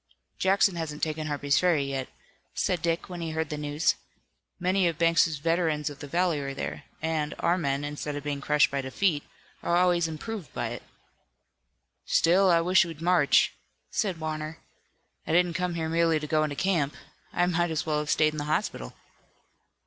"Jackson 0.39 0.77
hasn't 0.77 1.03
taken 1.03 1.27
Harper's 1.27 1.59
Ferry 1.59 1.83
yet," 1.83 2.07
said 2.55 2.81
Dick, 2.81 3.07
when 3.07 3.21
he 3.21 3.29
heard 3.33 3.49
the 3.51 3.55
news. 3.57 3.93
"Many 4.59 4.87
of 4.87 4.97
Banks' 4.97 5.37
veterans 5.37 5.91
of 5.91 5.99
the 5.99 6.07
valley 6.07 6.39
are 6.39 6.55
there, 6.55 6.85
and, 7.03 7.35
our 7.37 7.55
men 7.55 7.83
instead 7.83 8.15
of 8.15 8.23
being 8.23 8.41
crushed 8.41 8.71
by 8.71 8.81
defeat, 8.81 9.21
are 9.61 9.77
always 9.77 10.07
improved 10.07 10.51
by 10.53 10.69
it." 10.69 10.81
"Still, 12.05 12.49
I 12.49 12.61
wish 12.61 12.83
we'd 12.83 12.99
march," 12.99 13.53
said 13.91 14.19
Warner. 14.19 14.57
"I 15.27 15.33
didn't 15.33 15.53
come 15.53 15.75
here 15.75 15.87
merely 15.87 16.19
to 16.19 16.25
go 16.25 16.43
into 16.43 16.55
camp. 16.55 16.95
I 17.31 17.45
might 17.45 17.69
as 17.69 17.85
well 17.85 17.99
have 17.99 18.09
stayed 18.09 18.33
in 18.33 18.39
the 18.39 18.45
hospital." 18.45 18.95